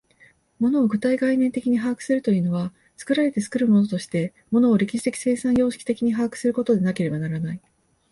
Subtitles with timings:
[0.59, 7.61] 物を具体概念的に把握するというのは、作られて作るものとして物を歴史的生産様式的に把握することでなければならない。